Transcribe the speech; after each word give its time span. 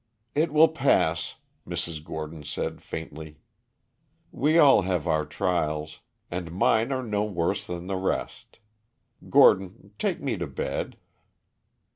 "It 0.33 0.51
will 0.51 0.67
pass," 0.69 1.35
Mrs. 1.67 2.03
Gordon 2.03 2.43
said 2.43 2.81
faintly. 2.81 3.37
"We 4.31 4.57
all 4.57 4.81
have 4.81 5.07
our 5.07 5.27
trials; 5.27 5.99
and 6.31 6.51
mine 6.51 6.91
are 6.91 7.03
no 7.03 7.23
worse 7.23 7.67
than 7.67 7.85
the 7.85 7.97
rest. 7.97 8.57
Gordon, 9.29 9.91
take 9.99 10.19
me 10.19 10.37
to 10.37 10.47
bed." 10.47 10.97